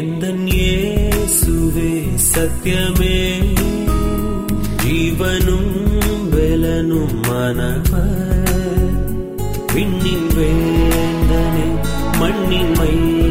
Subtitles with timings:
[0.00, 1.92] எந்தன் இயேசுவே
[2.34, 3.18] சத்தியமே.
[4.84, 5.72] ஜீவனும்
[6.30, 8.94] வெலனும் மனவர்.
[9.74, 11.66] விண்ணின் வேந்தனே
[12.18, 13.29] மண்ணின் மைந்தனே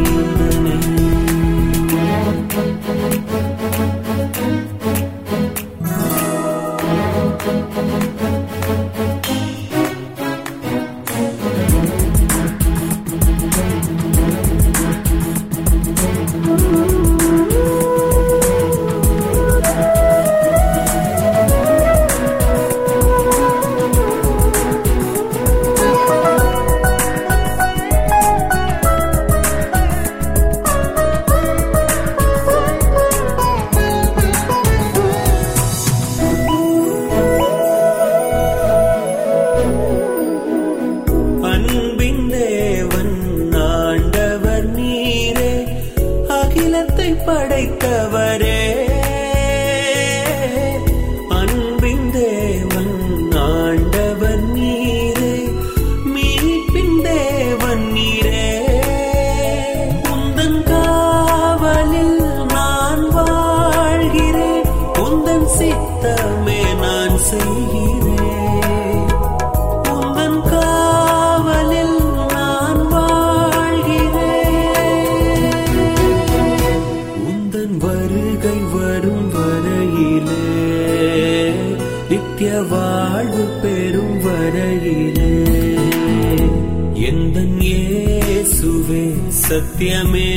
[88.89, 89.03] இயேசுவே
[89.39, 90.29] சத்தியமே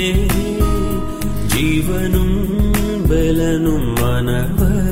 [1.53, 2.37] ஜீவனும்
[3.09, 4.92] பலனும் மனவர்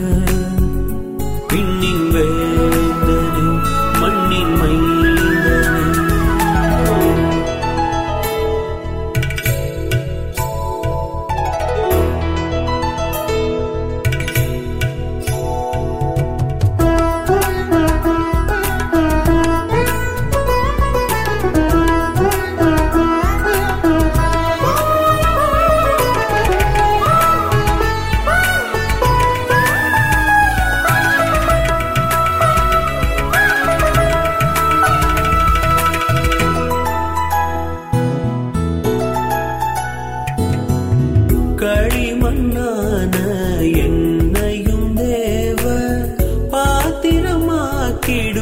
[48.11, 48.40] கீடு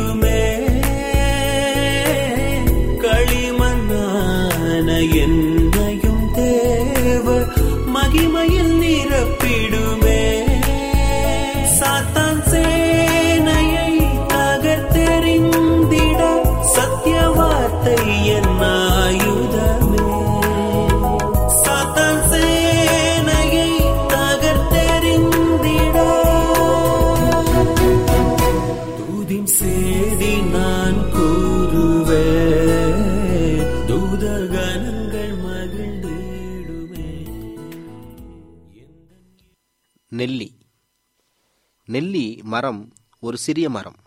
[43.28, 43.98] ஒரு சிறிய மரம்.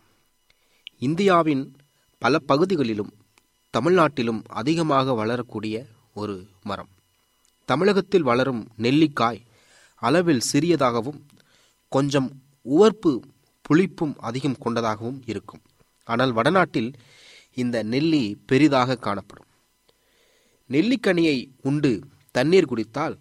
[1.07, 1.63] இந்தியாவின்
[2.21, 3.11] பல பகுதிகளிலும்
[3.77, 5.75] தமிழ்நாட்டிலும் அதிகமாக வளரக்கூடிய
[6.13, 6.89] ஒரு மரம்.
[7.69, 9.41] தமிழகத்தில் வளரும் நெல்லிக்காய்
[10.01, 11.19] அளவில் சிறியதாகவும்
[11.91, 12.29] கொஞ்சம்
[12.61, 13.11] உவர்ப்பு
[13.67, 15.61] புளிப்பும் அதிகம் கொண்டதாகவும் இருக்கும்.
[16.03, 16.91] ஆனால் வடநாட்டில்
[17.53, 19.49] இந்த நெல்லி பெரிதாக காணப்படும்.
[20.69, 21.91] நெல்லிக்கனியை உண்டு
[22.31, 23.17] தண்ணீர் குடித்தால்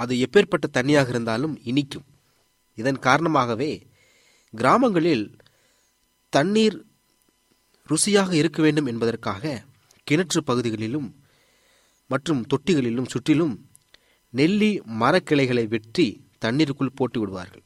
[0.00, 2.06] அது எப்பேற்பட்ட தண்ணியாக இருந்தாலும் இனிக்கும்.
[2.74, 3.70] இதன் காரணமாகவே
[4.54, 5.38] கிராமங்களில்
[6.28, 6.86] தண்ணீர்
[7.88, 9.62] ருசியாக இருக்க வேண்டும் என்பதற்காக
[10.10, 11.24] கிணற்று பகுதிகளிலும்
[12.06, 13.68] மற்றும் தொட்டிகளிலும் சுற்றிலும்
[14.30, 17.62] நெல்லி மரக்கிளைகளை வெட்டி தண்ணீருக்குள் போட்டு விடுவார்கள்.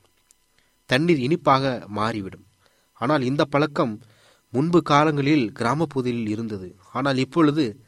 [0.86, 2.46] தண்ணீர் இனிப்பாக மாறிவிடும்.
[2.92, 4.02] ஆனால் இந்த பழக்கம்
[4.50, 6.76] முன்பு காலங்களில் கிராமப்பகுதியில் இருந்தது.
[6.92, 7.84] ஆனால் இப்பொழுது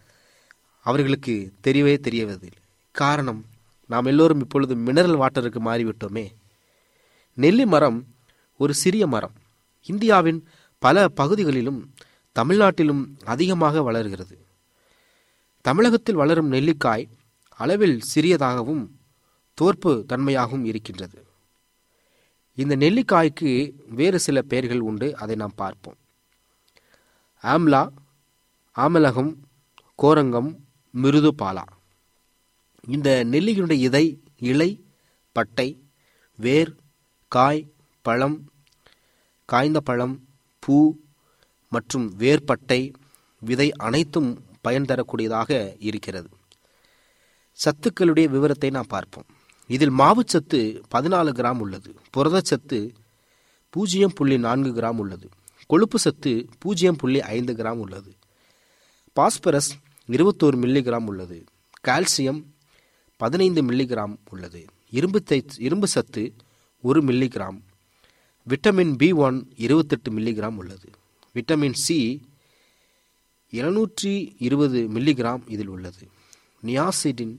[0.81, 2.63] அவர்களுக்கு தெரியவே தெரியவதில்லை.
[2.91, 3.45] காரணம்
[3.87, 6.27] நாம் எல்லோரும் இப்பொழுது மினரல் வாட்டருக்கு மாறிவிட்டோமே.
[7.35, 8.07] நெல்லி மரம்
[8.59, 9.33] ஒரு சிறிய மரம்.
[9.87, 10.49] இந்தியாவின்
[10.79, 11.95] பல பகுதிகளிலும்
[12.35, 14.39] தமிழ்நாட்டிலும் அதிகமாக வளர்கிறது.
[15.61, 17.09] தமிழகத்தில் வளரும் நெல்லிக்காய்
[17.49, 18.89] அளவில் சிறியதாகவும்
[19.55, 21.27] தோற்பு தன்மையாகவும் இருக்கின்றது.
[22.55, 25.97] இந்த நெல்லிக்காய்க்கு வேறு சில பெயர்கள் உண்டு அதை நாம் பார்ப்போம்.
[27.43, 27.89] ஆம்லா
[28.77, 29.37] ஆமலகம்
[30.03, 30.57] கோரங்கம்
[30.95, 31.63] மிருதுபாலா.
[32.89, 34.85] இந்த நெல்லியினுடைய இதை இலை
[35.33, 35.83] பட்டை
[36.37, 36.77] வேர்
[37.29, 37.71] காய்
[38.09, 38.37] பழம்
[39.51, 40.15] காய்ந்த பழம்
[40.65, 40.77] பூ
[41.75, 42.81] மற்றும் வேர்பட்டை
[43.49, 44.31] விதை அனைத்தும்
[44.65, 45.51] பயன் தரக்கூடியதாக
[45.89, 46.31] இருக்கிறது.
[47.65, 49.29] சத்துக்களுடைய விவரத்தை நாம் பார்ப்போம்.
[49.75, 50.61] இதில் மாவுச்சத்து
[50.95, 51.91] பதினாலு கிராம் உள்ளது.
[52.17, 52.79] புரதச்சத்து
[53.71, 55.29] பூஜ்ஜியம் புள்ளி நான்கு கிராம் உள்ளது.
[55.71, 56.33] கொழுப்பு சத்து
[56.63, 58.13] பூஜ்ஜியம் புள்ளி ஐந்து கிராம் உள்ளது.
[59.17, 59.73] பாஸ்பரஸ்
[60.15, 61.39] இருபத்தோரு மில்லிகிராம் உள்ளது.
[61.89, 62.41] கால்சியம்
[63.21, 64.63] பதினைந்து மில்லிகிராம் உள்ளது.
[64.99, 66.25] இரும்பு தை இரும்பு சத்து
[66.89, 67.59] ஒரு மில்லிகிராம்
[68.49, 70.89] விட்டமின் பி ஒன் இருபத்தெட்டு மில்லிகிராம் உள்ளது.
[71.35, 72.29] விட்டமின் சி
[73.51, 76.09] இருநூற்றி இருபது மில்லிகிராம் இதில் உள்ளது.
[76.67, 77.37] நியாசிடின்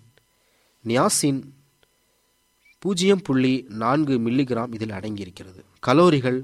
[0.86, 1.44] நியாசின்
[2.80, 5.62] பூஜ்ஜியம் புள்ளி நான்கு மில்லிகிராம் இதில் அடங்கியிருக்கிறது.
[5.88, 6.44] கலோரிகள்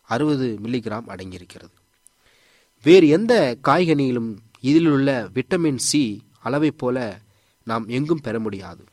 [0.00, 1.74] அறுபது மில்லிகிராம் அடங்கியிருக்கிறது.
[2.82, 7.20] வேறு எந்த காய்கனியிலும் இதில் உள்ள விட்டமின் சி அளவைப் போல
[7.64, 8.84] நாம் எங்கும் பெற முடியாது.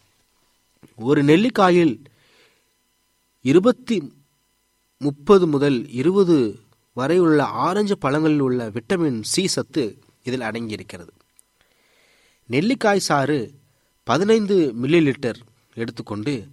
[0.96, 2.02] ஒரு நெல்லிக்காயில்
[3.42, 4.20] இருபத்தி
[5.04, 6.60] முப்பது முதல் இருபது
[6.94, 9.84] வரை உள்ள ஆரஞ்சு பழங்களில் உள்ள விட்டமின் சி சத்து
[10.24, 11.14] இதில் அடங்கியிருக்கிறது.
[12.50, 13.40] நெல்லிக்காய் சாறு
[14.04, 15.40] பதினைந்து மில்லி லிட்டர்
[15.74, 16.48] எடுத்துக்கொண்டு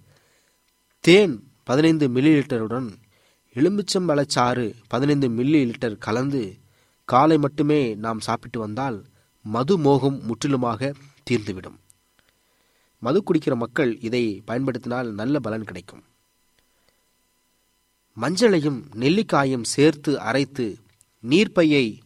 [0.99, 2.89] தேன் பதினைந்து மில்லி லிட்டருடன்
[3.55, 6.57] எலுமிச்சம்பழச்சாறு பதினைந்து மில்லி லிட்டர் கலந்து
[7.05, 9.05] காலை மட்டுமே நாம் சாப்பிட்டு வந்தால்
[9.41, 10.93] மது மோகம் முற்றிலுமாக
[11.29, 11.79] தீர்ந்துவிடும்.
[12.99, 16.03] மது குடிக்கிற மக்கள் இதை பயன்படுத்தினால் நல்ல பலன் கிடைக்கும்.
[18.17, 20.77] மஞ்சளையும் நெல்லிக்காயும் சேர்த்து அரைத்து
[21.23, 21.99] நீர்ப்பையை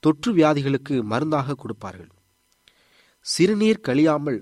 [0.00, 2.10] தொற்று வியாதிகளுக்கு மருந்தாக கொடுப்பார்கள்.
[3.20, 4.40] சிறுநீர் கழியாமல்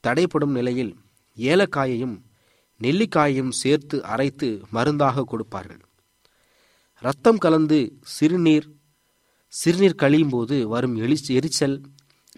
[0.00, 0.96] தடைப்படும் நிலையில்
[1.38, 2.16] ஏலக்காயையும்
[2.80, 5.82] நெல்லிக்காயையும் சேர்த்து அரைத்து மருந்தாக கொடுப்பார்கள்.
[6.98, 8.68] ரத்தம் கலந்து சிறுநீர்
[9.48, 11.82] சிறுநீர் கழியும் போது வரும் எலி எரிச்சல்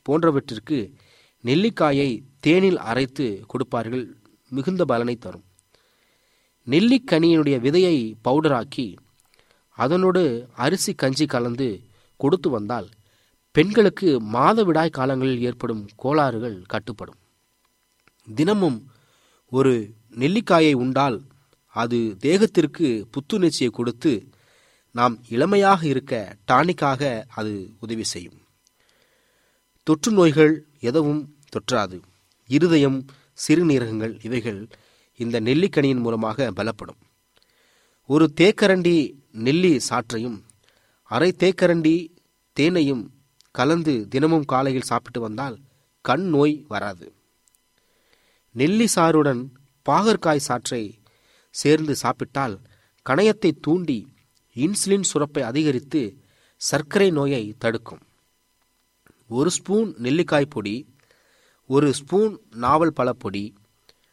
[0.02, 0.78] போன்றவற்றிற்கு
[1.44, 4.16] நெல்லிக்காயை தேனில் அரைத்து கொடுப்பார்கள்
[4.48, 5.44] மிகுந்த பலனை தரும்.
[6.66, 8.96] நெல்லிக்கனியினுடைய விதையை பவுடராக்கி
[9.70, 11.80] அதனோடு அரிசி கஞ்சி கலந்து
[12.16, 12.88] கொடுத்து வந்தால்
[13.50, 17.20] பெண்களுக்கு மாதவிடாய் காலங்களில் ஏற்படும் கோளாறுகள் கட்டுப்படும்.
[18.34, 18.90] தினமும்
[19.50, 21.22] ஒரு நெல்லிக்காயை உண்டால்
[21.66, 24.28] அது தேகத்திற்கு புத்துணர்ச்சியை கொடுத்து
[24.90, 28.40] நாம் இளமையாக இருக்க டானிக்காக அது உதவி செய்யும்.
[29.82, 32.00] தொற்று நோய்கள் எதுவும் தொற்றாது.
[32.46, 33.04] இருதயம்
[33.48, 34.68] சிறுநீரகங்கள் இவைகள்
[35.16, 37.00] இந்த நெல்லிக்கனியின் மூலமாக பலப்படும்.
[38.06, 40.38] ஒரு தேக்கரண்டி நெல்லி சாற்றையும்
[41.02, 42.08] அரை தேக்கரண்டி
[42.52, 43.04] தேனையும்
[43.50, 45.58] கலந்து தினமும் காலையில் சாப்பிட்டு வந்தால்
[46.00, 47.12] கண் நோய் வராது.
[48.50, 49.42] நெல்லி சாறுடன்
[49.88, 50.82] பாகற்காய் சாற்றை
[51.50, 52.60] சேர்ந்து சாப்பிட்டால்
[53.06, 53.98] கணையத்தை தூண்டி
[54.56, 56.22] இன்சுலின் சுரப்பை அதிகரித்து
[56.56, 58.02] சர்க்கரை நோயை தடுக்கும்.
[59.28, 60.96] ஒரு ஸ்பூன் நெல்லிக்காய் பொடி
[61.66, 63.44] ஒரு ஸ்பூன் நாவல் பழப்பொடி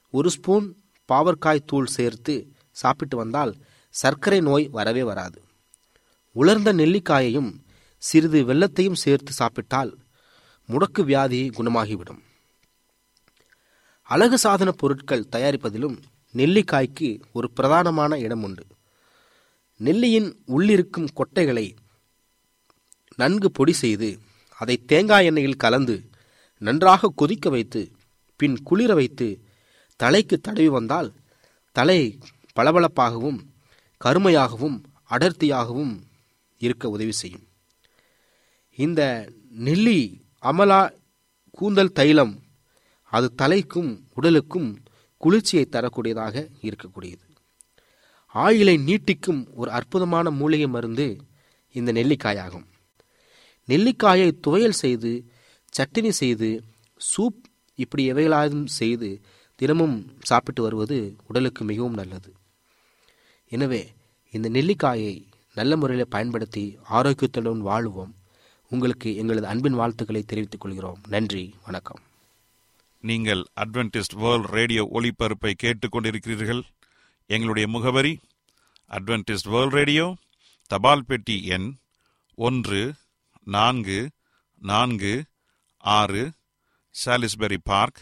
[0.10, 0.81] ஒரு ஸ்பூன்
[1.12, 2.34] பாவற்காய் தூள் சேர்த்து
[2.82, 3.53] சாப்பிட்டு வந்தால்
[3.96, 5.39] சர்க்கரை நோய் வரவே வராது.
[6.36, 7.51] உலர்ந்த நெல்லிக்காயையும்
[8.01, 9.91] சிறிது வெள்ளத்தையும் சேர்த்து சாப்பிட்டால்
[10.70, 12.22] முடக்கு வியாதி குணமாகிவிடும்.
[14.10, 15.98] அழகு சாதன பொருட்கள் தயாரிப்பதிலும்
[16.34, 18.65] நெல்லிக்காய்க்கு ஒரு பிரதானமான இடம் உண்டு.
[19.80, 21.68] நெல்லியின் உள்ளிருக்கும் கொட்டைகளை
[23.15, 24.10] நன்கு பொடி செய்து
[24.60, 25.96] அதை தேங்காய் எண்ணெயில் கலந்து
[26.62, 27.82] நன்றாக கொதிக்க வைத்து
[28.39, 29.27] பின் குளிர வைத்து
[29.96, 31.14] தலைக்கு தடவி வந்தால்
[31.72, 32.20] தலை
[32.56, 33.40] பளபளப்பாகவும்
[34.06, 35.94] கருமையாகவும் அடர்த்தியாகவும்
[36.58, 37.48] இருக்க உதவி செய்யும்.
[38.76, 40.92] இந்த நெல்லி அமலா
[41.52, 42.44] கூந்தல் தைலம்
[43.04, 44.84] அது தலைக்கும் உடலுக்கும்
[45.18, 47.26] குளிர்ச்சியை தரக்கூடியதாக இருக்கக்கூடியது.
[48.34, 51.18] ஆயிலை நீட்டிக்கும் ஒரு அற்புதமான மூலிகை மருந்து
[51.72, 52.66] இந்த நெல்லிக்காயாகும்.
[53.68, 55.32] நெல்லிக்காயை துவையல் செய்து
[55.78, 56.64] சட்டினி செய்து
[56.98, 57.42] சூப்
[57.76, 59.22] இப்படி எவைகளாலும் செய்து
[59.62, 59.98] தினமும்
[60.30, 60.96] சாப்பிட்டு வருவது
[61.27, 62.30] உடலுக்கு மிகவும் நல்லது.
[63.51, 63.82] எனவே
[64.34, 65.13] இந்த நெல்லிக்காயை
[65.58, 68.13] நல்ல முறையில் பயன்படுத்தி ஆரோக்கியத்துடன் வாழுவோம்.
[68.72, 71.00] உங்களுக்கு எங்களது அன்பின் வாழ்த்துக்களை தெரிவித்துக் கொள்கிறோம்.
[71.08, 72.01] நன்றி வணக்கம்.
[73.03, 76.62] நீங்கள் அட்வென்டிஸ்ட் வேர்ல்ட் ரேடியோ ஒளிபரப்பை கேட்டுக்கொண்டிருக்கிறீர்கள்
[77.30, 78.13] எங்களுடைய முகவரி
[78.91, 80.06] அட்வென்டிஸ்ட் வேர்ல்ட் ரேடியோ
[80.72, 81.70] தபால் பெட்டி எண்
[82.38, 82.82] ஒன்று
[83.48, 84.00] நான்கு
[84.62, 85.13] நான்கு
[85.84, 86.24] ஆறு
[86.96, 88.01] Salisbury Park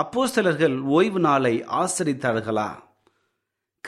[0.00, 2.68] அப்போஸ்தலர்கள் ஓய்வு நாளை ஆசரித்தார்களா?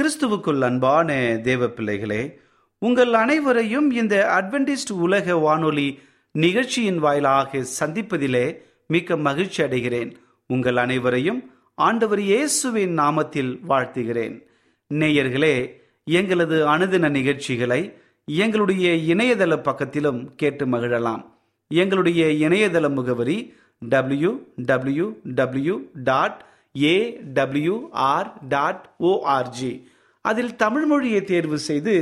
[0.01, 2.39] கிறிஸ்துவுக்குள் அன்பான தேவ பிள்ளைகளே
[2.79, 5.99] உங்கள் அனைவரையும் இந்த அட்வென்டிஸ்ட் உலக வானொலி
[6.33, 10.13] நிகழ்ச்சியின் வாயிலாக சந்திப்பதிலே மிக்க மகிழ்ச்சி அடைகிறேன்.
[10.47, 14.47] உங்கள் அனைவரையும் ஆண்டவர் இயேசுவின் நாமத்தில் வாழ்த்துகிறேன்.
[14.95, 15.73] நேயர்களே
[16.05, 21.35] எங்களது அனுதின நிகழ்ச்சிகளை எங்களுடைய இணையதள பக்கத்திலும் கேட்டு மகிழலாம்.
[21.69, 24.31] எங்களுடைய இணையதள முகவரி W
[24.71, 25.07] W
[25.39, 25.77] W
[26.09, 26.39] dot
[26.75, 29.73] AWR dot ORG
[30.25, 31.95] அதில் தமிழ் மொழியை தேர்வு செய்து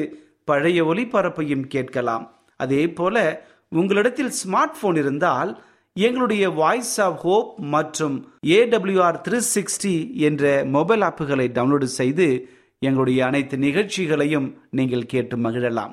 [0.45, 2.25] பழைய ஒளிபரப்பையும் கேட்கலாம்.
[2.57, 5.51] அதே போல உங்களிடத்தில் ஸ்மார்ட் போன் இருந்தால்
[5.97, 8.17] எங்களுடைய வாய்ஸ் ஆஃப் ஹோப் மற்றும்
[8.57, 9.95] ஏடபிள்யூஆர் த்ரீ சிக்ஸ்டி
[10.29, 12.27] என்ற மொபைல் ஆப்புகளை டவுன்லோடு செய்து
[12.79, 15.93] எங்களுடைய அனைத்து நிகழ்ச்சிகளையும் நீங்கள் கேட்டு மகிழலாம்.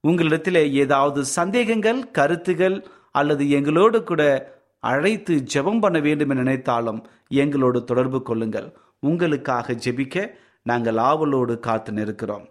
[0.00, 2.76] உங்களிடத்தில் ஏதாவது சந்தேகங்கள் கருத்துகள்
[3.10, 4.22] அல்லது எங்களோடு கூட
[4.78, 8.72] அழைத்து ஜெபம் பண்ண வேண்டும் என நினைத்தாலும் எங்களோடு தொடர்பு கொள்ளுங்கள்.
[8.98, 10.30] உங்களுக்காக ஜெபிக்க
[10.62, 12.48] நாங்கள் ஆவலோடு காத்து நிற்கிறோம்.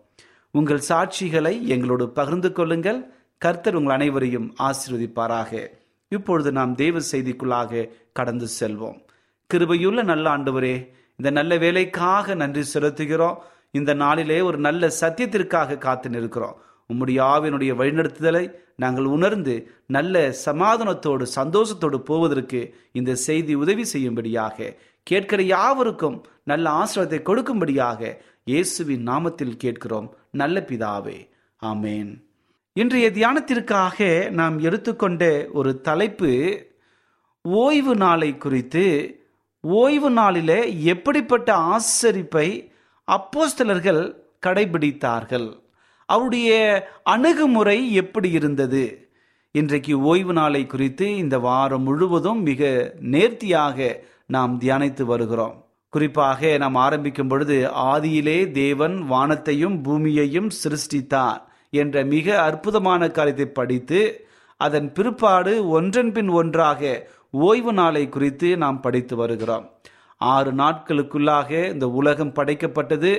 [0.51, 3.13] உங்கள் சாட்சிகளை எங்களோடு பகிர்ந்து கொள்ளுங்கள்.
[3.37, 5.67] கர்த்தர் உங்கள் அனைவரையும் ஆசீர்வதிப்பாராக.
[6.07, 9.05] இப்பொழுது நாம் தெய்வ செய்திக்குள்ளாக கடந்து செல்வோம்.
[9.53, 13.35] கிருபையுள்ள நல்ல ஆண்டவரே இந்த நல்ல வேலைக்காக நன்றி செலுத்துகிறோம்.
[13.71, 16.55] இந்த நாளிலே ஒரு நல்ல சத்தியத்திற்காக காத்து நிற்கிறோம்.
[16.93, 19.53] உம்முடைய ஆவினுடைய வழிநடத்துதலை நாங்கள் உணர்ந்து
[19.95, 20.15] நல்ல
[20.45, 22.59] சமாதானத்தோடு சந்தோஷத்தோடு போவதற்கு
[22.99, 24.75] இந்த செய்தி உதவி செய்யும்படியாக
[25.07, 26.17] கேட்கிற யாவருக்கும்
[26.51, 28.01] நல்ல ஆசிரியத்தை கொடுக்கும்படியாக
[28.51, 30.07] இயேசுவின் நாமத்தில் கேட்கிறோம்.
[30.41, 31.17] நல்ல பிதாவே
[31.61, 32.11] ஆமேன்.
[32.81, 33.97] இன்றைய தியானத்திற்காக
[34.39, 35.23] நாம் எடுத்துக்கொண்ட
[35.59, 36.31] ஒரு தலைப்பு
[37.45, 38.85] ஓய்வு நாளை குறித்து
[39.63, 40.59] ஓய்வு நாளிலே
[40.93, 42.47] எப்படிப்பட்ட ஆசரிப்பை
[43.07, 44.01] அப்போஸ்தலர்கள்
[44.45, 45.47] கடைபிடித்தார்கள்.
[46.07, 46.51] அவருடைய
[47.03, 48.83] அணுகுமுறை எப்படி இருந்தது?
[49.51, 52.61] இன்றைக்கு ஓய்வு நாளை குறித்து இந்த வாரம் முழுவதும் மிக
[53.13, 53.77] நேர்த்தியாக
[54.25, 55.55] நாம் தியானித்து வருகிறோம்.
[55.89, 57.57] குறிப்பாக நாம் ஆரம்பிக்கும் பொழுது
[57.91, 67.09] ஆதியிலே தேவன் வானத்தையும் பூமியையும் சிருஷ்டித்தார் என்ற மிக அற்புதமான காரியத்தை படித்து அதன் பிற்பாடு ஒன்றன் பின் ஒன்றாக
[67.31, 69.65] ஓய்வு நாளை குறித்து நாம் படித்து வருகிறோம்.
[70.17, 73.11] ஆறு நாட்களுக்குள்ளாக இந்த உலகம் படைக்கப்பட்டது.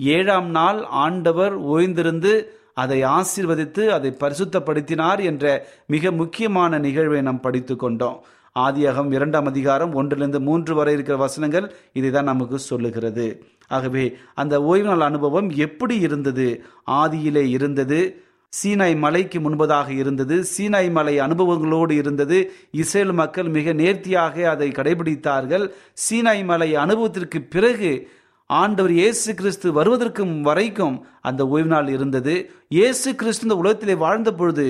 [0.00, 2.32] ஏழாம் நாள் ஆண்டவர் ஓய்ந்திருந்து
[2.74, 5.44] அதை ஆசீர்வதித்து அதை பரிசுத்தப்படுத்தினார் என்ற
[5.86, 8.18] மிக முக்கியமான நிகழ்வை நாம் படித்து கொண்டோம்.
[8.56, 13.26] ஆதியாகம் இரண்டாம் அதிகாரம் ஒன்றிலிருந்து மூன்று வரை இருக்கிற வசனங்கள் இதை தான் நமக்கு சொல்லுகிறது.
[13.68, 16.46] ஆகவே அந்த ஓய்வு நாள் அனுபவம் எப்படி இருந்தது?
[17.00, 18.00] ஆதியிலே இருந்தது
[18.52, 22.38] சீனாய் மலைக்கு முன்பதாக இருந்தது சீனாய் மலை அனுபவங்களோடு இருந்தது
[22.70, 25.64] இஸ்ரேல் மக்கள் மிக நேர்த்தியாக அதை கடைபிடித்தார்கள்
[26.04, 27.90] சீனாய் மலை அனுபவத்திற்கு பிறகு
[28.50, 30.96] ஆண்டவர் இயேசு கிறிஸ்து வருவதற்கும் வரைக்கும்
[31.28, 32.34] அந்த ஓய்வு நாள் இருந்தது.
[32.68, 34.66] இயேசு கிறிஸ்து இந்த உலகத்திலே வாழ்ந்த பொழுது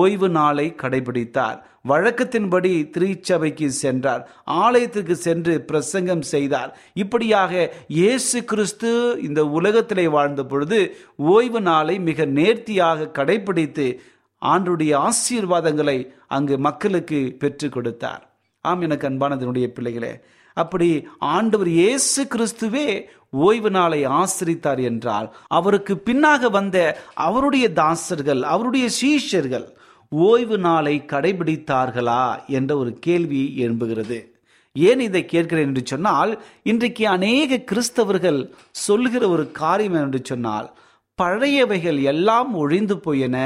[0.00, 1.58] ஓய்வு நாளை கடைபிடித்தார்.
[1.88, 4.22] வழக்கத்தின்படி திருச்சபைக்கு சென்றார்.
[4.62, 6.72] ஆலயத்திற்கு சென்று பிரசங்கம் செய்தார்.
[6.94, 7.52] இப்படியாக
[8.00, 8.90] இயேசு கிறிஸ்து
[9.28, 10.80] இந்த உலகத்திலே வாழ்ந்த பொழுது
[11.34, 13.86] ஓய்வு நாளை மிக நேர்த்தியாக கடைபிடித்து
[14.42, 18.22] ஆண்டுடைய ஆசீர்வாதங்களை அங்கு மக்களுக்கு பெற்றுக் கொடுத்தார்.
[18.64, 20.12] ஆம் எனக்கு அன்பானதனுடைய பிள்ளைகளே
[20.56, 22.86] அப்படி ஆண்டவர் இயேசு கிறிஸ்துவே
[23.30, 29.66] ஓய்வு நாளை ஆசிரித்தார் என்றால் அவருக்கு பின்னாக வந்த அவருடைய தாசர்கள் அவருடைய சீஷர்கள்
[30.08, 34.18] ஓய்வு நாளை கடைபிடித்தார்களா என்ற ஒரு கேள்வி எழும்புகிறது.
[34.72, 40.74] ஏன் இதை கேட்கிறேன் என்று சொன்னால் இன்றைக்கு அநேக கிறிஸ்தவர்கள் சொல்லுகிற ஒரு காரியம் என்று சொன்னால்
[41.22, 43.36] பழையவைகள் எல்லாம் ஒழிந்து போயின.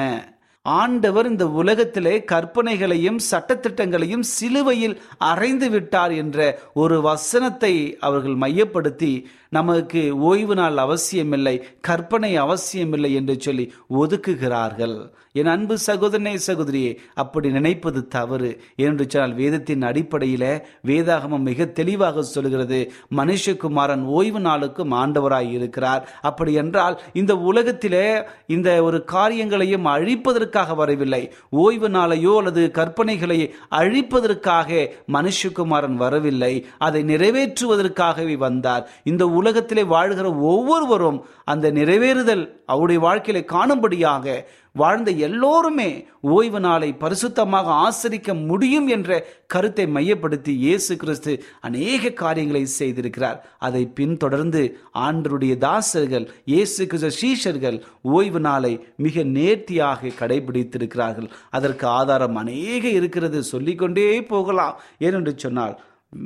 [0.64, 6.38] ஆண்டவர் இந்த உலகத்திலே கற்பனைகளையும் சட்டத்திட்டங்களையும் சிலுவையில் அறைந்து விட்டார் என்ற
[6.74, 9.12] ஒரு வசனத்தை அவர்கள் மையப்படுத்தி
[9.48, 13.64] நமக்கு ஓய்வு நாள் அவசியமில்லை கற்பனை அவசியமில்லை என்று சொல்லி
[13.98, 14.96] ஒதுக்குகிறார்கள்.
[15.32, 18.50] என் அன்பு சகோதரனே சகோதரியே அப்படி நினைப்பது தவறு.
[18.76, 20.44] என்று சொன்னால் வேதத்தின் அடிப்படையில
[20.86, 22.78] வேதாகமம் மிக தெளிவாக சொல்கிறது
[23.16, 26.02] மனுஷகுமாரன் ஓய்வு நாளுக்கும் ஆண்டவராய் இருக்கிறார்.
[26.22, 28.04] அப்படி என்றால் இந்த உலகத்திலே
[28.46, 31.32] இந்த ஒரு காரியங்களையும் அழிப்பதற்கு அழிப்பதற்காக வரவில்லை.
[31.50, 33.38] ஓய்வு நாளையோ அல்லது கற்பனைகளை
[33.70, 36.66] அழிப்பதற்காக மனுஷகுமாரன் வரவில்லை.
[36.78, 38.90] அதை நிறைவேற்றுவதற்காகவே வந்தார்.
[39.04, 45.88] இந்த உலகத்திலே வாழ்கிற ஒவ்வொருவரும் அந்த நிறைவேறுதல் அவருடைய வாழ்க்கையில காணும்படியாக வாழ்ந்த எல்லோருமே
[46.34, 49.18] ஓய்வு நாளை பரிசுத்தமாக ஆசரிக்க முடியும் என்ற
[49.52, 51.32] கருத்தை மையப்படுத்தி இயேசு கிறிஸ்து
[51.68, 53.38] அநேக காரியங்களை செய்திருக்கிறார்.
[53.66, 54.62] அதை பின்தொடர்ந்து
[55.06, 57.78] ஆண்டருடைய தாசர்கள் இயேசு கிறிஸ்து சீஷர்கள்
[58.16, 61.28] ஓய்வு நாளை மிக நேர்த்தியாக கடைபிடித்திருக்கிறார்கள்.
[61.50, 63.40] அதற்கு ஆதாரம் அநேக இருக்கிறது.
[63.52, 64.74] சொல்லிக்கொண்டே போகலாம்.
[65.06, 65.76] ஏனென்று சொன்னால்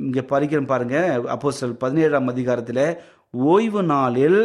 [0.05, 0.97] இங்கே படிக்கிறோம் பாருங்க
[1.35, 2.85] அப்போ சொல் பதினேழாம் அதிகாரத்தில்
[3.53, 4.41] ஓய்வு நாளில்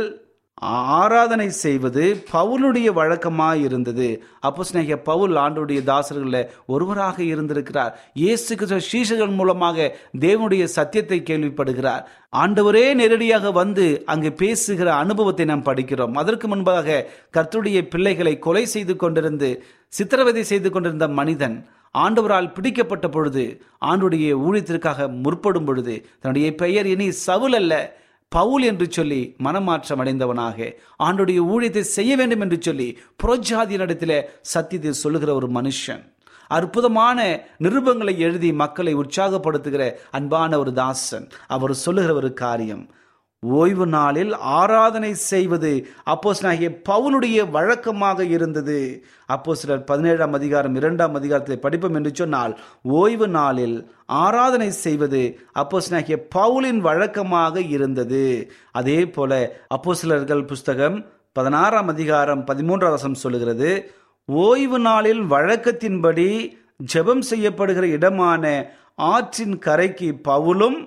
[0.63, 4.09] ஆராதனை செய்வது பவுலுடைய வழக்கமாக இருந்தது.
[4.41, 7.93] அப்போ ஸ்நேக பவுல் ஆண்டுடைய தாசர்களில் ஒருவராக இருந்திருக்கிறார்.
[8.23, 9.87] இயேசு கிறிஸ்துவ சீஷர்கள் மூலமாக
[10.25, 12.05] தேவனுடைய சத்தியத்தை கேள்விப்படுகிறார்.
[12.43, 16.15] ஆண்டவரே நேரடியாக வந்து அங்கு பேசுகிற அனுபவத்தை நாம் படிக்கிறோம்.
[16.23, 17.05] அதற்கு முன்பாக
[17.37, 19.51] கர்த்துடைய பிள்ளைகளை கொலை செய்து கொண்டிருந்து
[19.93, 21.59] சித்திரவதை செய்து கொண்டிருந்த மனிதன்
[21.95, 23.45] ஆண்டவரால் பிடிக்கப்பட்ட பொழுது
[23.91, 27.75] ஆண்டுடைய ஊழியத்திற்காக முற்படும் பொழுது தன்னுடைய பெயர் இனி சவுல் அல்ல.
[28.37, 30.59] பவுல் என்று சொல்லி மனமாற்றம் அடைந்தவனாக
[31.05, 32.88] ஆண்டுடைய ஊழியத்தை செய்ய வேண்டும் என்று சொல்லி
[33.23, 34.17] புறஜாதியினிடத்தில்
[34.53, 36.03] சத்தியத்தை சொல்லுகிற ஒரு மனுஷன்.
[36.50, 37.19] அற்புதமான
[37.64, 41.27] நிருபங்களை எழுதி மக்களை உற்சாகப்படுத்துகிற அன்பான ஒரு தாசன்.
[41.55, 42.85] அவர் சொல்லுகிற ஒரு காரியம்
[43.52, 45.70] ஓய்வு நாளில் ஆராதனை செய்வது
[46.12, 48.78] அப்போஸ்தலனாகிய பவுலுடைய வழக்கமாக இருந்தது.
[49.26, 52.52] அப்போ சிலர் பதினேழாம் அதிகாரம் இரண்டாம் அதிகாரத்தை படிப்போம் என்று சொன்னால்
[53.00, 53.76] ஓய்வு நாளில்
[54.22, 55.22] ஆராதனை செய்வது
[55.62, 58.24] அப்போஸ்தலனாகிய பவுலின் வழக்கமாக இருந்தது.
[58.72, 59.33] அதே போல
[59.68, 60.98] அப்போ சிலர்கள் புஸ்தகம்
[61.33, 63.70] பதினாறாம் அதிகாரம் பதிமூன்றாம் வசம் சொல்லுகிறது
[64.28, 66.28] ஓய்வு நாளில் வழக்கத்தின்படி
[66.92, 68.44] ஜெபம் செய்யப்படுகிற இடமான
[69.09, 70.78] ஆற்றின் கரைக்கு பவுலும்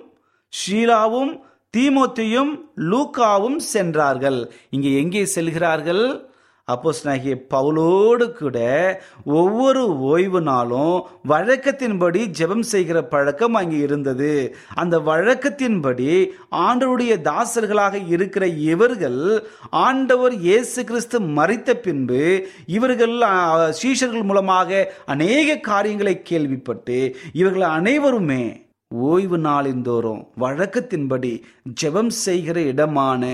[0.52, 1.32] ஷீலாவும்
[1.76, 4.50] தீமோத்தியும் லூக்காவும் சென்றார்கள்.
[4.70, 6.26] இங்கே எங்கே செல்கிறார்கள்?
[6.68, 8.58] அப்போஸ் அப்போஸ்தலனாகிய பவுலோடு கூட
[9.24, 14.56] ஒவ்வொரு ஓய்வு நாளும் வழக்கத்தின்படி ஜெபம் செய்கிற பழக்கம் அங்கே இருந்தது.
[14.74, 22.22] அந்த வழக்கத்தின்படி ஆண்டவருடைய தாசர்களாக இருக்கிற இவர்கள் ஆண்டவர் இயேசு கிறிஸ்து மறித்த பின்பு
[22.66, 23.16] இவர்கள்
[23.70, 31.42] சீஷர்கள் மூலமாக அநேக காரியங்களை கேள்விப்பட்டு இவர்கள் அனைவருமே ஓய்வு நாளிந்தோறும் வழக்கத்தின்படி
[31.80, 33.24] ஜெபம் செய்கிற இடமான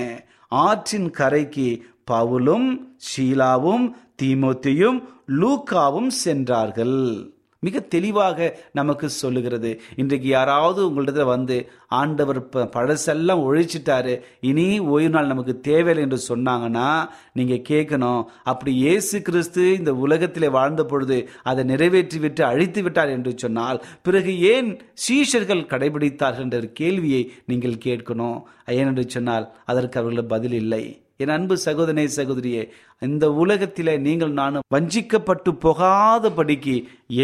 [0.48, 2.66] ஆற்றின் கரைக்கு பவுலும்
[3.08, 3.84] ஷீலாவும்
[4.22, 6.98] தீமோத்தியும் லூக்காவும் சென்றார்கள்.
[7.64, 9.80] மிக தெளிவாக நமக்கு சொல்லுகிறது.
[9.96, 14.20] இன்றைக்கு யாராவது உங்களிடத்துல வந்து ஆண்டவர் ப- பழசெல்லாம் ஒழிச்சிட்டாரு.
[14.40, 20.84] இனி ஓய்வு நாள் நமக்கு தேவையில்லை என்று சொன்னாங்கன்னா நீங்க கேட்கணும் அப்படி இயேசு கிறிஸ்து இந்த உலகத்திலே வாழ்ந்த
[20.84, 27.82] பொழுது அதை நிறைவேற்றி விட்டு அழித்து விட்டார் என்று சொன்னால் பிறகு ஏன் சீஷர்கள் கடைபிடித்தார்கள் என்ற கேள்வியை நீங்கள்
[27.84, 28.42] கேட்கணும்?
[28.66, 31.03] ஏனென்று சொன்னால் அதற்கு அவர்கள் பதில் இல்லை.
[31.22, 32.62] என் அன்பு சகோதரனே சகோதரியே
[33.06, 36.74] இந்த உலகத்தில் நீங்கள் நானும் வஞ்சிக்கப்பட்டு போகாதபடிக்கு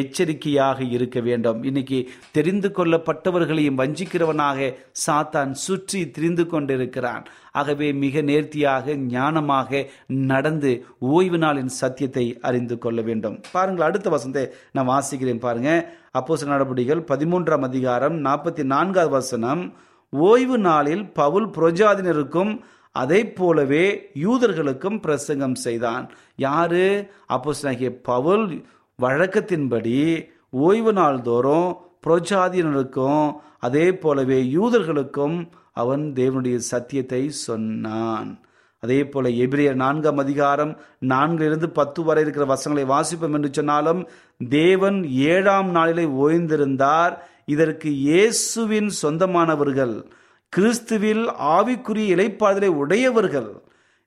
[0.00, 1.58] எச்சரிக்கையாக இருக்க வேண்டும்.
[1.62, 1.98] இன்னைக்கு
[2.36, 4.68] தெரிந்து கொள்ளப்பட்டவர்களையும் வஞ்சிக்கிறவனாக
[5.06, 7.26] சாத்தான் சுற்றி திரிந்து கொண்டிருக்கிறான்.
[7.60, 9.84] ஆகவே மிக நேர்த்தியாக ஞானமாக
[10.32, 13.38] நடந்து ஓய்வு நாளின் சத்தியத்தை அறிந்து கொள்ள வேண்டும்.
[13.52, 15.70] பாருங்கள் அடுத்த வசந்தே நான் வாசிக்கிறேன் பாருங்க.
[16.18, 19.62] அப்போஸ்தலர் நடவடிக்கைகள் பதிமூன்றாம் அதிகாரம் நாற்பத்தி நான்காவது வசனம்.
[20.12, 22.52] ஓய்வு நாளில் பவுல் புரஜாதினருக்கும்
[22.92, 26.10] அதை போலவே யூதர்களுக்கும் பிரசங்கம் செய்தான்.
[26.36, 27.10] யாரு?
[27.28, 28.64] அப்போஸ்தலனாகிய பவுல்
[29.02, 31.76] வழக்கத்தின்படி ஓய்வு நாள் தோறும்
[32.06, 38.40] புரோஜாதியினருக்கும் அதே போலவே யூதர்களுக்கும் அவன் தேவனுடைய சத்தியத்தை சொன்னான்.
[38.82, 44.08] அதே போல எபிரியர் நான்காம் அதிகாரம் நான்கிலிருந்து பத்து வரை இருக்கிற வசங்களை வாசிப்போம் என்று சொன்னாலும்
[44.48, 47.14] தேவன் ஏழாம் நாளிலே ஓய்ந்திருந்தார்.
[47.44, 49.94] இதற்கு இயேசுவின் சொந்தமானவர்கள்
[50.56, 51.24] கிறிஸ்துவில்
[51.56, 53.50] ஆவிக்குரிய இலைப்பாறுதலை உடையவர்கள்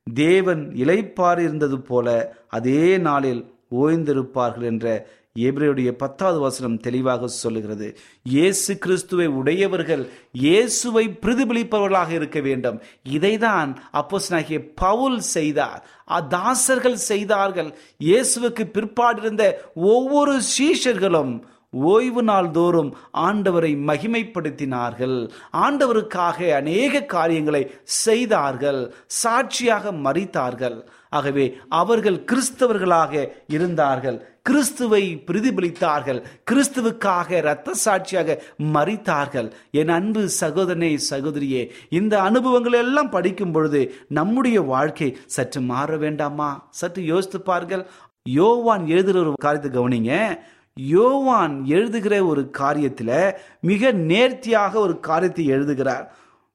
[0.06, 3.40] தேவன் இலைப்பாறு இருந்தது போல அதே நாளில்
[3.76, 7.96] ஓய்ந்திருப்பார்கள் என்ற எபிரேயுடைய பத்தாவது வசனம் தெளிவாக சொல்லுகிறது.
[8.22, 12.80] இயேசு கிறிஸ்துவை உடையவர்கள் இயேசுவை பிரதிபலிப்பவர்களாக இருக்க வேண்டும்.
[13.08, 15.80] இதைதான் அப்போஸ்னாகிய பவுல் செய்தார்.
[16.10, 17.74] அதாசர்கள் செய்தார்கள்.
[18.04, 21.34] இயேசுவுக்கு பிற்பாடு இருந்த ஒவ்வொரு சீஷர்களும்
[21.82, 25.16] ஓய்வு நாள் தோறும் ஆண்டவரை மகிமைப்படுத்தினார்கள்.
[25.52, 28.94] ஆண்டவருக்காக அநேக காரியங்களை செய்தார்கள்.
[29.06, 34.16] சாட்சியாக மறித்தார்கள் ஆகவே அவர்கள் கிறிஸ்தவர்களாக இருந்தார்கள்.
[34.42, 36.18] கிறிஸ்துவை பிரதிபலித்தார்கள்.
[36.50, 38.42] கிறிஸ்துவுக்காக இரத்த சாட்சியாக
[38.74, 46.50] மறித்தார்கள் என் அன்பு சகோதரனே சகோதரியே இந்த அனுபவங்கள் எல்லாம் படிக்கும் பொழுது நம்முடைய வாழ்க்கை சற்று மாற வேண்டாமா?
[46.70, 47.86] சற்று யோசித்து பாருங்கள்.
[48.22, 50.12] யோவான் எழுதுகிற ஒரு காரியத்தை கவனிங்க.
[50.76, 56.14] யோவான் எழுதுகிற ஒரு காரியத்தில் மிக நேர்த்தியாக ஒரு காரியத்தை எழுதுகிறார்.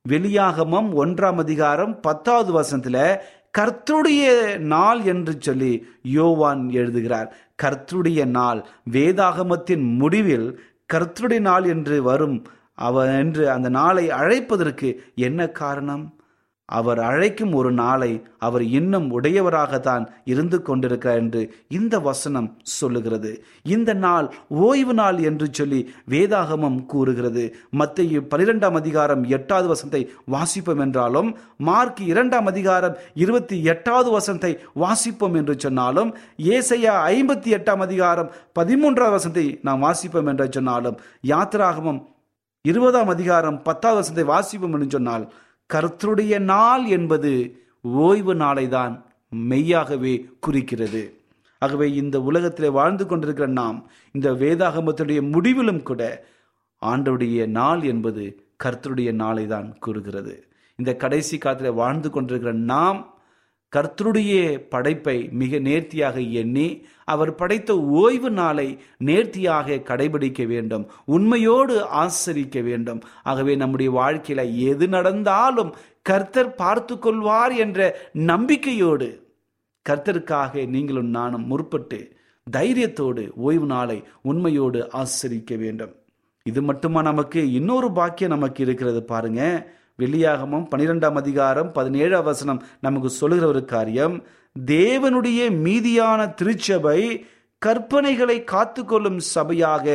[0.10, 3.22] வெளியாகமம் ஒன்றாம் அதிகாரம் பத்தாவது வசனத்தில்
[3.58, 7.36] கர்த்தருடைய நாள் என்று சொல்லி யோவான் எழுதுகிறார்.
[7.64, 10.60] கர்த்தருடைய நாள் வேதாகமத்தின் முடிவில்
[10.94, 12.44] கர்த்தருடைய நாள் என்று வரும்
[12.76, 16.19] அவ என்று அந்த நாளை அழைப்பதற்கு என்ன காரணம்?
[16.78, 23.32] அவர் அழைக்கும் ஒரு நாளை அவர் இன்னும் உடையவராகத்தான் இருந்து கொண்டிருக்கிறார் என்று இந்த வசனம் சொல்லுகிறது.
[23.76, 24.28] இந்த நாள்
[24.66, 25.80] ஓய்வு நாள் என்று சொல்லி
[26.10, 27.44] வேதாகமம் கூறுகிறது.
[27.72, 30.04] மத்திய பனிரெண்டாம் அதிகாரம் எட்டாவது வசனத்தை
[30.36, 31.32] வாசிப்போம் என்றாலும்
[31.70, 36.12] மார்க் இரண்டாம் அதிகாரம் இருபத்தி எட்டாவது வசனத்தை வாசிப்போம் என்று சொன்னாலும்
[36.58, 42.02] ஏசையா ஐம்பத்தி எட்டாம் அதிகாரம் பதிமூன்றாவது வசனத்தை நாம் வாசிப்போம் என்று சொன்னாலும் யாத்திராகமம்
[42.66, 45.26] இருபதாம் அதிகாரம் பத்தாவது வசனத்தை வாசிப்போம் என்று சொன்னால்
[45.74, 51.14] கர்த்தருடைய நாள் என்பது ஓய்வு நாளை தான் மெய்யாகவே குறிக்கிறது.
[51.60, 56.26] ஆகவே இந்த உலகத்தில் வாழ்ந்து கொண்டிருக்கிற நாம் இந்த வேதாகமத்தினுடைய முடிவிலும் கூட
[56.82, 58.24] ஆண்டவுடைய நாள் என்பது
[58.64, 60.48] கர்த்தருடைய நாளை தான் கூறுகிறது.
[60.76, 63.00] இந்த கடைசி காலத்தில் வாழ்ந்து கொண்டிருக்கிற நாம்
[63.76, 73.02] கர்த்தருடைய படைப்பை மிக நேர்த்தியாக எண்ணி அவர் படைத்த ஓய்வு நாளை நேர்த்தியாக கடைபிடிக்க வேண்டும் உண்மையோடு ஆசரிக்க வேண்டும்.
[73.24, 79.10] ஆகவே நம்முடைய வாழ்க்கையில எது நடந்தாலும் கர்த்தர் பார்த்து கொள்வார் என்ற நம்பிக்கையோடு
[79.90, 82.00] கர்த்தருக்காக நீங்களும் நானும் முற்பட்டு
[82.58, 85.94] தைரியத்தோடு ஓய்வு நாளை உண்மையோடு ஆசரிக்க வேண்டும்.
[86.44, 87.52] இது மட்டுமா நமக்கு?
[87.52, 89.42] இன்னொரு பாக்கியம் நமக்கு இருக்கிறது பாருங்க.
[90.02, 94.16] வெளியாகமும் பனிரெண்டாம் அதிகாரம் பதினேழாம் வசனம் நமக்கு சொல்லுகிற ஒரு காரியம்.
[94.66, 97.02] தேவனுடைய மீதியான திருச்சபை
[97.62, 99.86] கற்பனைகளை காத்துக்கொள்ளும் சபையாக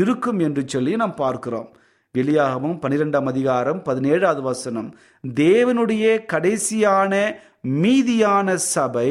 [0.00, 1.68] இருக்கும் என்று சொல்லி நாம் பார்க்கிறோம்.
[2.14, 4.90] வெளியாகமும் பனிரெண்டாம் அதிகாரம் பதினேழாவது வசனம்.
[5.24, 7.12] தேவனுடைய கடைசியான
[7.82, 9.10] மீதியான சபை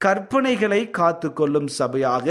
[0.00, 2.26] கற்பனைகளை காத்துக்கொள்ளும் சபையாக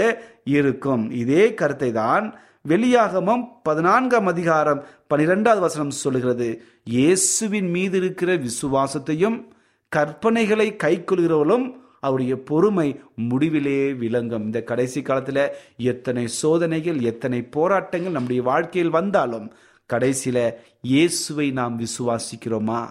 [0.56, 1.04] இருக்கும்.
[1.22, 2.26] இதே கருத்தை தான்
[2.68, 6.62] வெளியாகமம் பதினான்காம் அதிகாரம் பனிரெண்டாவது வசனம் சொல்லுகிறது.
[6.84, 9.48] இயேசுவின் மீது இருக்கிற விசுவாசத்தையும்
[9.96, 11.66] கற்பனைகளை கைக்கொள்கிறவர்களும்
[12.00, 14.44] அவருடைய பொறுமை முடிவிலே விளங்கும்.
[14.44, 19.52] இந்த கடைசி காலத்தில் எத்தனை சோதனைகள் எத்தனை போராட்டங்கள் நம்முடைய வாழ்க்கையில் வந்தாலும்
[19.86, 22.82] கடைசியில் இயேசுவை நாம் விசுவாசிக்கிறோமா?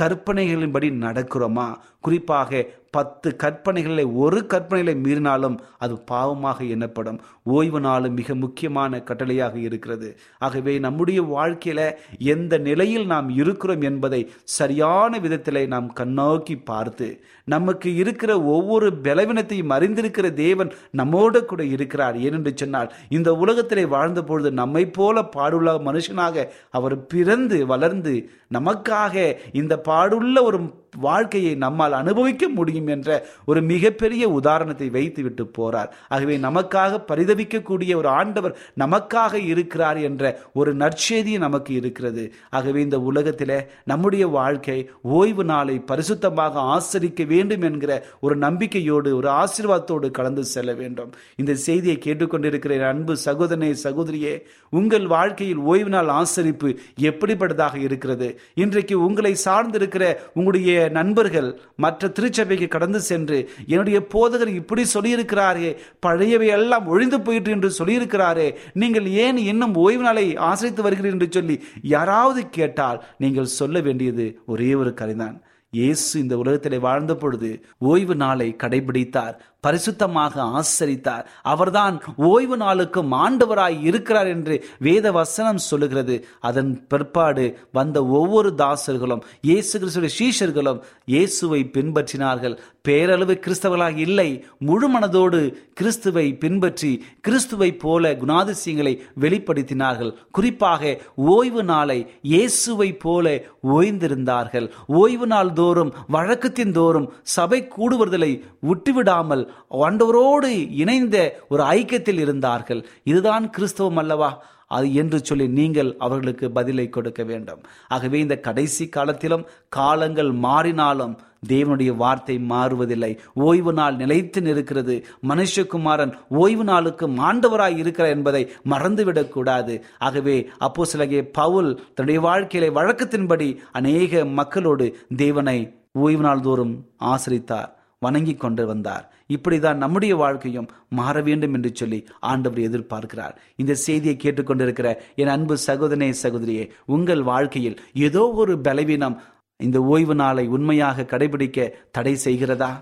[0.00, 1.76] கற்பனைகளின்படி நடக்கிறோமா?
[2.00, 7.18] குறிப்பாக பத்து கற்பனைகளில் ஒரு கற்பனைகளை மீறினாலும் அது பாவமாக எண்ணப்படும்.
[7.44, 10.08] ஓய்வு நாளும் மிக முக்கியமான கட்டளையாக இருக்கிறது.
[10.38, 11.80] ஆகவே நம்முடைய வாழ்க்கையில
[12.18, 17.08] எந்த நிலையில் நாம் இருக்கிறோம் என்பதை சரியான விதத்தில் நாம் கண்ணோக்கி பார்த்து
[17.44, 22.16] நமக்கு இருக்கிற ஒவ்வொரு பலவீனத்தையும் அறிந்திருக்கிற தேவன் நம்மோடு கூட இருக்கிறார்.
[22.16, 28.14] ஏனென்று சொன்னால் இந்த உலகத்திலே வாழ்ந்த பொழுது நம்மை போல பாடுள்ள மனுஷனாக அவர் பிறந்து வளர்ந்து
[28.54, 30.60] நமக்காக இந்த பாடுள்ள ஒரு
[30.96, 35.88] வாழ்க்கையை நம்மால் அனுபவிக்க முடியும் என்ற ஒரு மிகப்பெரிய உதாரணத்தை வைத்துவிட்டு போறார்.
[36.08, 42.32] ஆகவே நமக்காக பரிதவிக்கக்கூடிய ஒரு ஆண்டவர் நமக்காக இருக்கிறார் என்ற ஒரு நற்செய்தி நமக்கு இருக்கிறது.
[42.50, 50.10] ஆகவே இந்த உலகத்தில் நம்முடைய வாழ்க்கை ஓய்வு நாளை பரிசுத்தமாக ஆசரிக்க வேண்டும் என்கிற ஒரு நம்பிக்கையோடு ஒரு ஆசீர்வாதத்தோடு
[50.10, 51.12] கலந்து செல்ல வேண்டும்.
[51.36, 58.40] இந்த செய்தியை கேட்டுக்கொண்டிருக்கிற அன்பு சகோதரனே சகோதரியே உங்கள் வாழ்க்கையில் ஓய்வு நாள் ஆசரிப்பு எப்படிப்பட்டதாக இருக்கிறது?
[58.54, 66.86] இன்றைக்கு உங்களை சார்ந்திருக்கிற உங்களுடைய நண்பர்கள் மற்ற திருச்சபைக்கு கடந்து சென்று என்னுடைய போதகர் இப்படி சொல்லியிருக்கிறாரே பழையவை எல்லாம்
[66.86, 73.04] ஒழிந்து போயிற்று என்று சொல்லியிருக்கிறாரே நீங்கள் ஏன் இன்னும் ஓய்வு நாளை ஆசிரித்து வருகிறீர்கள் என்று சொல்லி யாராவது கேட்டால்
[73.18, 75.40] நீங்கள் சொல்ல வேண்டியது ஒரே ஒரு கதைதான்.
[75.78, 77.50] இயேசு இந்த உலகத்திலே வாழ்ந்த பொழுது
[77.90, 81.24] ஓய்வு நாளை கடைபிடித்தார் பரிசுத்தமாக ஆசரித்தார்.
[81.52, 81.96] அவர்தான்
[82.28, 84.54] ஓய்வு நாளுக்கும் ஆண்டவராய் இருக்கிறார் என்று
[84.86, 86.14] வேத வசனம் சொல்லுகிறது.
[86.48, 87.44] அதன் பிற்பாடு
[87.78, 90.80] வந்த ஒவ்வொரு தாசர்களும் இயேசு கிறிஸ்துடைய சீஷர்களும்
[91.14, 92.56] இயேசுவை பின்பற்றினார்கள்.
[92.88, 94.28] பேரளவு கிறிஸ்தவர்களாக இல்லை
[94.68, 95.40] முழு மனதோடு
[95.80, 96.92] கிறிஸ்துவை பின்பற்றி
[97.28, 100.14] கிறிஸ்துவை போல குணாதிசயங்களை வெளிப்படுத்தினார்கள்.
[100.38, 100.96] குறிப்பாக
[101.36, 101.98] ஓய்வு நாளை
[102.32, 103.36] இயேசுவை போல
[103.76, 104.68] ஓய்ந்திருந்தார்கள்.
[105.02, 108.32] ஓய்வு நாள் தோறும் வழக்கத்தின் தோறும் சபை கூடுவதில்லை
[108.68, 109.44] விட்டுவிடாமல்
[109.84, 111.16] ஆண்டவரோடு இணைந்த
[111.52, 112.82] ஒரு ஐக்கியத்தில் இருந்தார்கள்.
[113.12, 114.30] இதுதான் கிறிஸ்தவம் அல்லவா?
[114.76, 117.62] அது என்று சொல்லி நீங்கள் அவர்களுக்கு பதிலை கொடுக்க வேண்டும்.
[117.94, 119.44] ஆகவே இந்த கடைசி காலத்திலும்
[119.78, 121.14] காலங்கள் மாறினாலும்
[121.48, 123.12] தேவனுடைய வார்த்தை மாறுவதில்லை.
[123.34, 124.96] ஓய்வு நாள் நிலைத்து நிற்கிறது.
[125.28, 134.24] மனுஷகுமாரன் ஓய்வு நாளுக்கு மாண்டவராய் இருக்கிறார் என்பதை மறந்துவிடக்கூடாது ஆகவே அப்போ சிலகே பவுல் தன்னுடைய வாழ்க்கையில வழக்கத்தின்படி அநேக
[134.24, 135.58] மக்களோடு தேவனை
[135.92, 139.06] ஓய்வு நாள் தோறும் ஆசிரித்தார் வணங்கி கொண்டு வந்தார்.
[139.28, 143.34] இப்படிதான் நம்முடைய வாழ்க்கையும் மாற வேண்டும் என்று சொல்லி ஆண்டவர் எதிர்பார்க்கிறார்.
[143.56, 149.20] இந்த செய்தியை கேட்டுக்கொண்டிருக்கிற என் அன்பு சகோதரனே சகோதரியே உங்கள் வாழ்க்கையில் ஏதோ ஒரு பலவீனம்
[149.60, 152.72] இந்த ஓய்வு நாளை உண்மையாக கடைபிடிக்க தடை செய்கிறதா?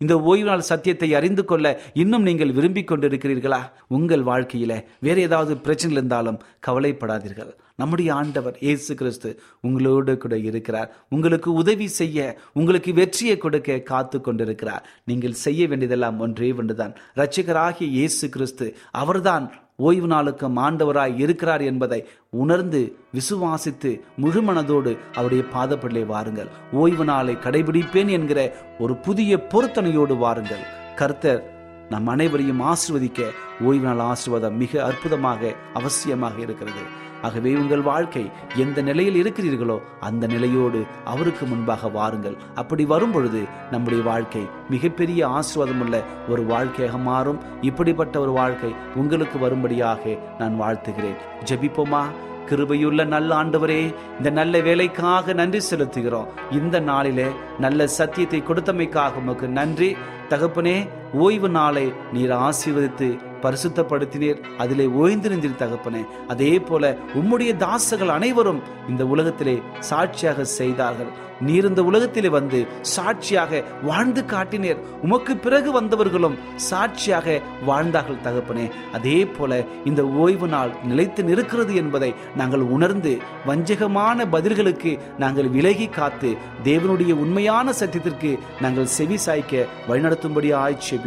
[0.00, 1.66] இந்த ஓய்வு நாள் சத்தியத்தை அறிந்து கொள்ள
[2.02, 3.60] இன்னும் நீங்கள் விரும்பிக் கொண்டிருக்கிறீர்களா?
[3.88, 4.72] உங்கள் வாழ்க்கையில
[5.06, 7.50] வேற ஏதாவது பிரச்சனை இருந்தாலும் கவலைப்படாதீர்கள்.
[7.74, 10.90] நம்முடைய ஆண்டவர் இயேசு கிறிஸ்து உங்களோடு கூட இருக்கிறார்.
[11.08, 14.86] உங்களுக்கு உதவி செய்ய உங்களுக்கு வெற்றியை கொடுக்க காத்து கொண்டிருக்கிறார்.
[15.04, 16.94] நீங்கள் செய்ய வேண்டியதெல்லாம் ஒன்றே ஒன்றுதான்.
[17.16, 18.68] இரட்சகராகிய இயேசு கிறிஸ்து
[19.02, 19.46] அவர்தான்
[19.80, 21.98] ஓய்வு நாளுக்கு ஆண்டவராய் இருக்கிறார் என்பதை
[22.30, 22.80] உணர்ந்து
[23.12, 26.48] விசுவாசித்து முழு மனதோடு அவருடைய பாதப்படிலே வாருங்கள்.
[26.72, 30.64] ஓய்வு நாளை கடைபிடிப்பேன் என்கிற ஒரு புதிய பொருத்தனையோடு வாருங்கள்.
[30.96, 31.42] கர்த்தர்
[31.88, 36.82] நம் அனைவரையும் ஆசிர்வதிக்க ஓய்வு நாள் ஆசிர்வாதம் மிக அற்புதமாக அவசியமாக இருக்கிறது.
[37.22, 42.36] ஆகவே உங்கள் வாழ்க்கை எந்த நிலையில் இருக்கிறீர்களோ அந்த நிலையோடு அவருக்கு முன்பாக வாருங்கள்.
[42.54, 47.40] அப்படி வரும் பொழுது நம்முடைய வாழ்க்கை மிகப்பெரிய ஆசிர்வாதம் உள்ள ஒரு வாழ்க்கையாக மாறும்.
[47.60, 51.16] இப்படிப்பட்ட ஒரு வாழ்க்கை உங்களுக்கு வரும்படியாக நான் வாழ்த்துகிறேன்.
[51.44, 52.04] ஜெபிப்போமா?
[52.46, 56.26] கிருபையுள்ள நல்ல ஆண்டவரே இந்த நல்ல வேலைக்காக நன்றி செலுத்துகிறோம்.
[56.50, 57.26] இந்த நாளிலே
[57.58, 59.96] நல்ல சத்தியத்தை கொடுத்தமைக்காக உமக்கு நன்றி.
[60.28, 64.42] தகப்பனே ஓய்வு நாளை நீர் ஆசீர்வதித்து பரிசுத்தப்படுத்தினீர்.
[64.58, 66.06] அதிலே ஓய்ந்திருந்தீர் தகப்பனே.
[66.28, 71.26] அதே போல உம்முடைய தாசர்கள் அனைவரும் இந்த உலகத்திலே சாட்சியாக செய்தார்கள்.
[71.40, 74.78] நீர் இந்த உலகத்திலே வந்து சாட்சியாக வாழ்ந்து காட்டினீர்.
[75.02, 78.70] உமக்கு பிறகு வந்தவர்களும் சாட்சியாக வாழ்ந்தார்கள் தகப்பனே.
[78.92, 86.36] அதே போல இந்த ஓய்வு நாள் நிலைத்து நிற்கிறது என்பதை நாங்கள் உணர்ந்து வஞ்சகமான பதில்களுக்கு நாங்கள் விலகி காத்து
[86.64, 91.00] தேவனுடைய உண்மையான சத்தியத்திற்கு நாங்கள் செவி சாய்க்க வழிநடத்தும்படி ஆய்ச்சி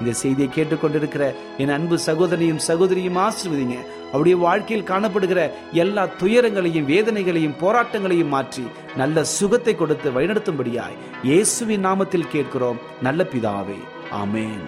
[0.00, 3.76] இந்த செய்தியை கேட்டுக்கொண்டிருக்கிற என் அன்பு சகோதரியும் சகோதரியும் ஆசிர்வதிங்க.
[4.12, 5.40] அவருடைய வாழ்க்கையில் காணப்படுகிற
[5.82, 8.64] எல்லா துயரங்களையும் வேதனைகளையும் போராட்டங்களையும் மாற்றி
[8.96, 12.78] நல்ல சுகத்தை கொடுத்து வழிநடத்தும்படியாய் இயேசுவின் நாமத்தில் கேட்கிறோம்.
[13.06, 13.78] நல்ல பிதாவே
[14.22, 14.66] ஆமேன்.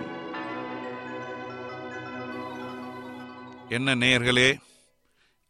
[3.69, 4.49] என்ன நேயர்களே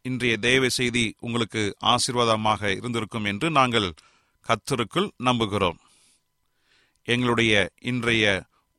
[0.01, 1.61] இன்றைய தேவ செய்தி உங்களுக்கு
[1.93, 3.89] ஆசீர்வாதமாக இருந்திருக்கும் என்று நாங்கள்
[4.45, 5.79] கத்தருக்குள் நம்புகிறோம்.
[7.03, 7.53] எங்களுடைய
[7.91, 8.25] இன்றைய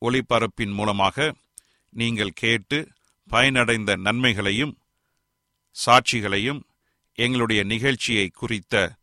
[0.03, 1.33] ஒளிபரப்பின் மூலமாக
[1.93, 2.89] நீங்கள் கேட்டு
[3.31, 4.79] பயனடைந்த நன்மைகளையும்
[5.87, 6.63] சாட்சிகளையும்
[7.15, 8.97] எங்களுடைய நிகழ்ச்சியை குறித்த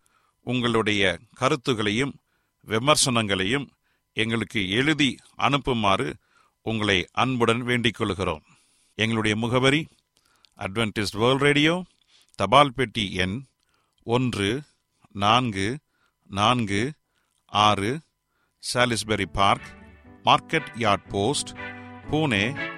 [0.43, 2.13] உங்களுடைய கருத்துகளையும்
[2.67, 3.67] விமர்சனங்களையும்
[4.13, 6.17] எங்களுக்கு எழுதி அனுப்புமாறு
[6.61, 8.43] உங்களை அன்புடன் வேண்டிக் கொள்கிறோம்.
[8.95, 9.87] எங்களுடைய முகவரி
[10.57, 11.83] அட்வென்டிஸ்ட் வேர்ல்ட் ரேடியோ
[12.35, 13.45] தபால் பெட்டி எண்
[14.03, 14.61] ஒன்று
[15.11, 15.79] நான்கு
[16.27, 16.93] நான்கு
[17.45, 17.99] ஆறு
[18.73, 19.67] Salisbury Park
[20.23, 21.49] Market Yard Post
[22.11, 22.77] Pune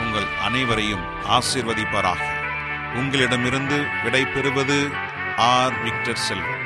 [0.00, 2.22] உங்கள் அனைவரையும் ஆசிர்வதிப்பாராக.
[2.94, 4.90] உங்களிடமிருந்து விடை பெறுவது
[5.36, 5.82] ஆர்.
[5.82, 6.57] விக்டர் செல்வம்.